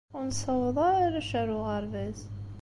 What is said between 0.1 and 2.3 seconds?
Ur nessawaḍ ara arrac ar uɣerbaz.